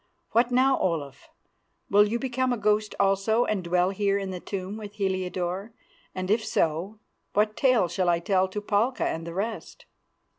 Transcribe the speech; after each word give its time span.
What 0.31 0.49
now, 0.49 0.79
Olaf? 0.79 1.29
Will 1.87 2.07
you 2.07 2.17
become 2.17 2.51
a 2.51 2.57
ghost 2.57 2.95
also 2.99 3.45
and 3.45 3.63
dwell 3.63 3.91
here 3.91 4.17
in 4.17 4.31
the 4.31 4.39
tomb 4.39 4.75
with 4.75 4.93
Heliodore; 4.93 5.73
and 6.15 6.31
if 6.31 6.43
so, 6.43 6.97
what 7.33 7.55
tale 7.55 7.87
shall 7.87 8.09
I 8.09 8.17
tell 8.17 8.47
to 8.47 8.61
Palka 8.61 9.03
and 9.07 9.27
the 9.27 9.35
rest?" 9.35 9.85